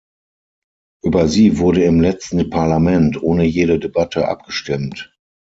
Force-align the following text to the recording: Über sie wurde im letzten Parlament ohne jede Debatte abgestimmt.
Über 1.03 1.27
sie 1.27 1.59
wurde 1.59 1.83
im 1.83 2.01
letzten 2.01 2.49
Parlament 2.49 3.21
ohne 3.21 3.43
jede 3.45 3.77
Debatte 3.77 4.27
abgestimmt. 4.27 5.15